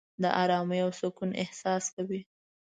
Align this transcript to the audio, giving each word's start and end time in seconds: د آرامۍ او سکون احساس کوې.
د 0.21 0.23
آرامۍ 0.41 0.79
او 0.85 0.91
سکون 0.99 1.29
احساس 1.43 1.85
کوې. 1.95 2.21